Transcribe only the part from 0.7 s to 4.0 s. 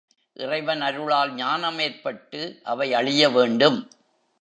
அருளால் ஞானம் ஏற்பட்டு அவை அழிய வேண்டும்.